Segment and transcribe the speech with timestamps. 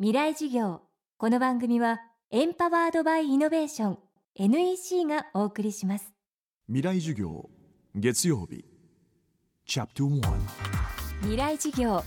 [0.00, 0.80] 未来事業。
[1.18, 2.00] この番組は
[2.32, 3.98] エンパワードバイイノベーション
[4.34, 6.12] NEC がお送りします。
[6.66, 7.48] 未来授業
[7.94, 8.64] 月曜日。
[9.64, 10.20] チャプト1
[11.20, 12.02] 未来事業。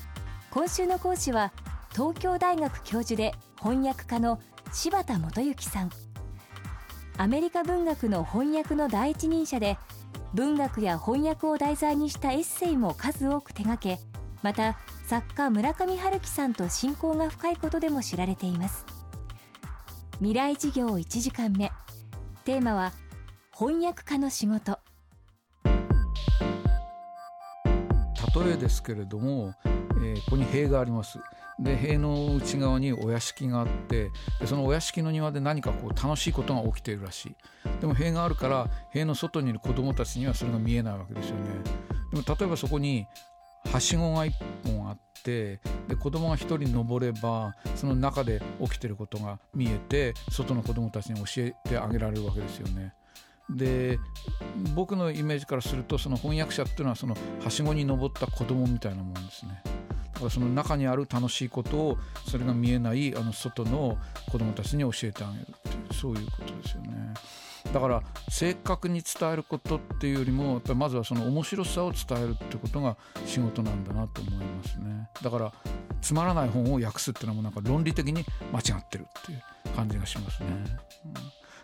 [0.51, 1.53] 今週の講師は
[1.93, 4.41] 東京大学教授で翻訳家の
[4.73, 5.89] 柴田元幸さん。
[7.15, 9.77] アメリカ文学の翻訳の第一人者で
[10.33, 13.97] 文学や翻訳を題材にしたエッセイも数多く手掛け
[14.43, 18.85] また作家村上春樹さんと親交が深いことでも知られています。
[20.19, 21.71] 未来事業1時間目。
[22.43, 22.93] テーマは
[23.57, 24.79] 翻訳家の仕事。
[28.43, 31.19] 例えですけれども、えーここに塀があります。
[31.59, 37.35] で塀の内側にお屋敷があってでそのお屋敷の庭で何かこう楽しいことが起きているらしい。
[37.81, 41.43] でも塀があるから塀の外にいる子供たちにはそれが見えないわけですよね。
[42.11, 43.07] でも例えばそこに
[43.71, 44.31] はしごが1
[44.65, 52.93] 本あってで子供が1人登ればその中で起きてることが見えて外の子供たちに教えてあげられるわけですよね。
[53.49, 53.97] で
[54.75, 59.61] 僕のイメージからするとその翻訳者っていうのはそのはしごに登った子供みたいなもんですね。
[60.13, 63.97] だからその中にある楽しいことをそれが見えないあの外の
[64.31, 66.86] 子供たちに教えてあげるっていうそういうことですよね。
[67.73, 75.09] だから正確に伝えることっていうよりもやっぱりまずはその面白さを伝えるってことが仕事なんだなと思いますね。
[75.21, 75.53] だから
[76.01, 79.43] つまらない本を訳すっていうのもなんか論理的に間違ってるっていう
[79.75, 80.49] 感じがしますね、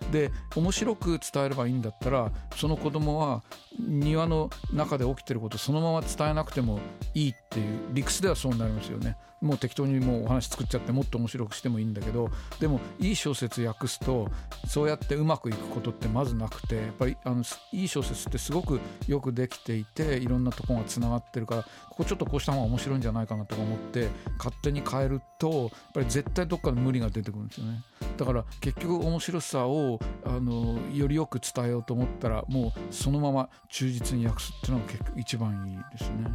[0.03, 0.11] うん。
[0.11, 3.43] で面白く伝えればいいんだったらその子供は
[3.79, 6.79] 庭の中で起きてることそのまま伝えなくても
[7.13, 9.17] いいっていう理屈ではそうになりますよね。
[9.43, 14.29] もう適当にもうお話作っちゃってもっと面白くしてもいいんだけどでもいい小説訳すと
[14.65, 24.07] そうやってうまくいくことってまずなくてやっぱりあのいい小説ってすごくよくできていていろんなとこがつながってるからここちょっとこうした方が面白いんじゃないかなとか思って
[24.37, 27.83] 勝手に変えるとやっぱり絶対どっかで無理が出てくるんですよね。
[28.17, 36.27] だから結局面白さをあのよりよく伝えようと思ったらもうそのまま忠実に訳すっていうのが一番いいですね。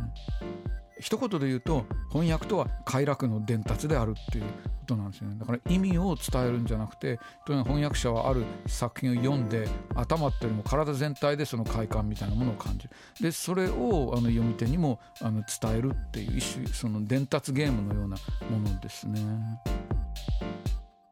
[1.00, 4.50] 一言で言うと翻訳とは快楽の伝達であるっていうこ
[4.84, 12.91] となんですよねだから意味を伝えるんじゃなくてとにかく翻訳者はある作品を読んで頭っていうよりも体全体でその快感みたいなものを感じる
[13.21, 18.16] でそれをあの読み手にもあの伝えるっていう一種その伝達ゲームのような
[18.50, 19.20] ものですね。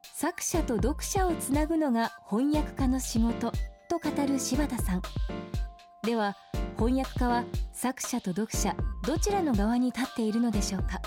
[0.03, 3.53] 作者と読者をつなぐのが翻訳家の仕事
[3.88, 5.03] と語る柴田さん
[6.06, 6.37] では
[6.78, 11.00] 翻訳家は作者と読者どちらの側に立っているのでしょうか？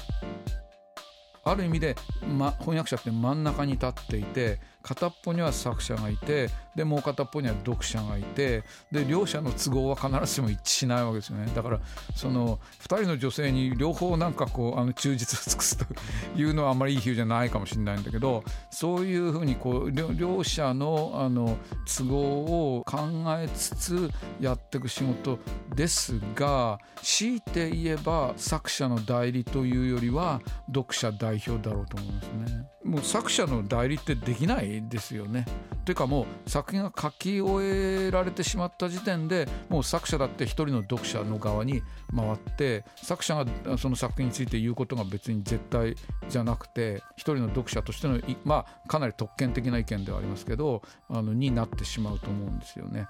[1.44, 1.95] ある意味で、
[2.38, 11.51] ま、翻訳者って真ん中に立っていて片っぽには作者がいてでもう片っぽには読者がいてで両者の都合は必ずしも一致しないわけですよね。
[11.53, 11.79] だから
[12.16, 15.85] その2人の女性に両方なんかこうあの忠実を尽くすと
[16.39, 23.00] いうのはあんまりいい比喩じゃないかもしれないんだけどそういうふうにこう両両者のあの都合を考
[23.38, 25.39] えつつやっていく仕事
[25.75, 32.66] ですが強いて言えば作者の代理というよりは読者代表だろうと思いますね。
[32.84, 35.45] もう作者の代理ってできないですよね。
[35.85, 41.81] というかもう作品が書き終えられてしまった時点でもう作者だって一人の読者の側に
[42.16, 45.95] 回って作者がその作品について言うことが別に絶対
[46.29, 53.07] じゃなくて一人の読者としてのまあかなり特権的な意見ではありますけどあのになってしまうと思うんですよね。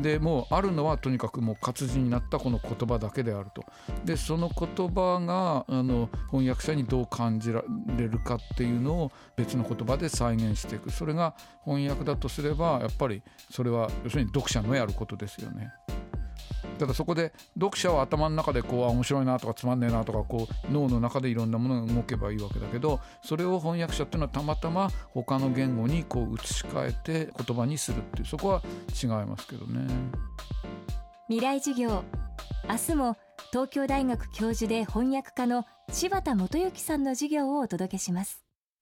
[0.00, 3.64] でもうあるのはとにかくもう活字になったこの言葉だけであると。
[4.04, 7.64] でその言葉があの翻訳者にどう感じら
[7.96, 11.34] れるかっていうのを別の言葉で再現していくそれが
[11.64, 15.72] 翻訳だとすればやっぱりそれは要するに読者のやることですよね。
[16.78, 28.62] ただそこで読者は頭の中でこうあ面白いなとかつまんねえなとかこう脳の中でいろんなものが動けばいいわけだけどそれを翻訳者っていうのはたまたま他の言語にこう移し替えて言葉にするっていうそこは
[29.02, 29.86] 違いますけどね。
[31.28, 32.02] 未来授業
[32.68, 33.16] 明日も
[33.52, 38.42] 東京大学教授で翻訳家の柴田元幸さんの授業をお届けします